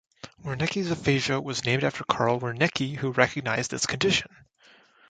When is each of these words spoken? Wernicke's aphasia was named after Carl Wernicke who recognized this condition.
Wernicke's 0.43 0.89
aphasia 0.89 1.39
was 1.39 1.63
named 1.63 1.83
after 1.83 2.03
Carl 2.05 2.39
Wernicke 2.39 2.97
who 2.97 3.11
recognized 3.11 3.69
this 3.69 3.85
condition. 3.85 4.35